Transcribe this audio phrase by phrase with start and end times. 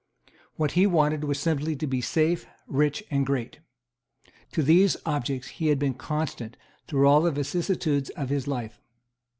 [0.55, 3.59] What he wanted was simply to be safe, rich and great.
[4.53, 8.79] To these objects he had been constant through all the vicissitudes of his life.